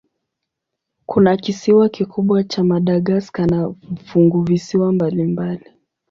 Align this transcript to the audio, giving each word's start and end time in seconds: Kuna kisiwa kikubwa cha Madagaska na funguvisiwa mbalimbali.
Kuna 1.05 1.37
kisiwa 1.37 1.89
kikubwa 1.89 2.43
cha 2.43 2.63
Madagaska 2.63 3.45
na 3.47 3.73
funguvisiwa 4.05 4.91
mbalimbali. 4.91 5.65